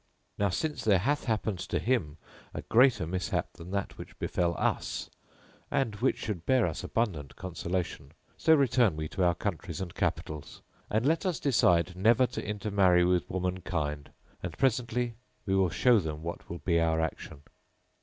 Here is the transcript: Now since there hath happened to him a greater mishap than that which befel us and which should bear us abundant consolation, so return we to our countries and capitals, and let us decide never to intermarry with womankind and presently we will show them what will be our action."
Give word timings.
Now 0.35 0.49
since 0.49 0.83
there 0.83 0.97
hath 0.97 1.25
happened 1.25 1.59
to 1.59 1.77
him 1.77 2.17
a 2.55 2.63
greater 2.63 3.05
mishap 3.05 3.53
than 3.53 3.69
that 3.69 3.99
which 3.99 4.17
befel 4.17 4.55
us 4.57 5.11
and 5.69 5.93
which 5.97 6.17
should 6.17 6.43
bear 6.47 6.65
us 6.65 6.83
abundant 6.83 7.35
consolation, 7.35 8.13
so 8.35 8.55
return 8.55 8.97
we 8.97 9.07
to 9.09 9.23
our 9.23 9.35
countries 9.35 9.79
and 9.79 9.93
capitals, 9.93 10.63
and 10.89 11.05
let 11.05 11.23
us 11.23 11.39
decide 11.39 11.95
never 11.95 12.25
to 12.25 12.43
intermarry 12.43 13.03
with 13.05 13.29
womankind 13.29 14.09
and 14.41 14.57
presently 14.57 15.13
we 15.45 15.53
will 15.53 15.69
show 15.69 15.99
them 15.99 16.23
what 16.23 16.49
will 16.49 16.63
be 16.65 16.79
our 16.79 16.99
action." 16.99 17.43